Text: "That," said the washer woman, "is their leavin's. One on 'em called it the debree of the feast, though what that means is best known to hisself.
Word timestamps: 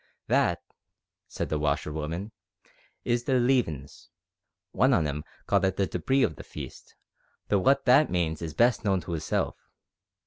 "That," 0.25 0.63
said 1.27 1.49
the 1.49 1.59
washer 1.59 1.93
woman, 1.93 2.31
"is 3.05 3.25
their 3.25 3.39
leavin's. 3.39 4.09
One 4.71 4.95
on 4.95 5.05
'em 5.05 5.23
called 5.45 5.63
it 5.63 5.75
the 5.75 5.85
debree 5.85 6.23
of 6.23 6.37
the 6.37 6.43
feast, 6.43 6.95
though 7.49 7.59
what 7.59 7.85
that 7.85 8.09
means 8.09 8.41
is 8.41 8.55
best 8.55 8.83
known 8.83 9.01
to 9.01 9.11
hisself. 9.11 9.57